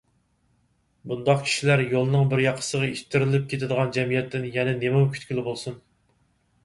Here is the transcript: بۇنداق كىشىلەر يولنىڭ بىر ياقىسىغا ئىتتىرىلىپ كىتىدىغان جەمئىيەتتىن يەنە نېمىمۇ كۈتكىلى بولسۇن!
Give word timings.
بۇنداق 1.09 1.43
كىشىلەر 1.49 1.83
يولنىڭ 1.91 2.25
بىر 2.33 2.43
ياقىسىغا 2.45 2.89
ئىتتىرىلىپ 2.95 3.45
كىتىدىغان 3.55 3.93
جەمئىيەتتىن 3.99 4.49
يەنە 4.59 4.77
نېمىمۇ 4.81 5.15
كۈتكىلى 5.17 5.45
بولسۇن! 5.51 5.79